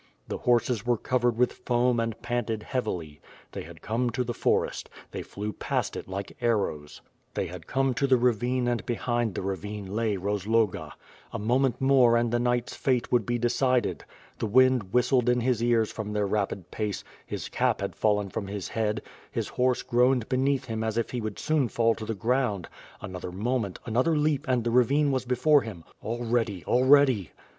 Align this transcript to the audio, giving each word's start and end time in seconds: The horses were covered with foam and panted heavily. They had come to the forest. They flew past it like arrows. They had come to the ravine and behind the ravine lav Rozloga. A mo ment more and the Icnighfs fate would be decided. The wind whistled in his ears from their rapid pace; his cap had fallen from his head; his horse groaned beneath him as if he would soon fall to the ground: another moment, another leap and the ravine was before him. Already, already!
The 0.27 0.39
horses 0.39 0.83
were 0.83 0.97
covered 0.97 1.37
with 1.37 1.53
foam 1.63 1.99
and 1.99 2.19
panted 2.23 2.63
heavily. 2.63 3.21
They 3.51 3.61
had 3.61 3.83
come 3.83 4.09
to 4.09 4.23
the 4.23 4.33
forest. 4.33 4.89
They 5.11 5.21
flew 5.21 5.53
past 5.53 5.95
it 5.95 6.07
like 6.07 6.35
arrows. 6.41 7.01
They 7.35 7.45
had 7.45 7.67
come 7.67 7.93
to 7.93 8.07
the 8.07 8.17
ravine 8.17 8.67
and 8.67 8.83
behind 8.87 9.35
the 9.35 9.43
ravine 9.43 9.85
lav 9.85 10.23
Rozloga. 10.23 10.93
A 11.31 11.37
mo 11.37 11.59
ment 11.59 11.79
more 11.79 12.17
and 12.17 12.31
the 12.31 12.39
Icnighfs 12.39 12.73
fate 12.73 13.11
would 13.11 13.27
be 13.27 13.37
decided. 13.37 14.03
The 14.39 14.47
wind 14.47 14.91
whistled 14.91 15.29
in 15.29 15.41
his 15.41 15.61
ears 15.61 15.91
from 15.91 16.13
their 16.13 16.25
rapid 16.25 16.71
pace; 16.71 17.03
his 17.23 17.47
cap 17.47 17.79
had 17.79 17.95
fallen 17.95 18.29
from 18.31 18.47
his 18.47 18.69
head; 18.69 19.03
his 19.31 19.49
horse 19.49 19.83
groaned 19.83 20.27
beneath 20.27 20.65
him 20.65 20.83
as 20.83 20.97
if 20.97 21.11
he 21.11 21.21
would 21.21 21.37
soon 21.37 21.67
fall 21.67 21.93
to 21.93 22.05
the 22.05 22.15
ground: 22.15 22.67
another 23.01 23.31
moment, 23.31 23.77
another 23.85 24.17
leap 24.17 24.47
and 24.47 24.63
the 24.63 24.71
ravine 24.71 25.11
was 25.11 25.25
before 25.25 25.61
him. 25.61 25.83
Already, 26.01 26.65
already! 26.65 27.33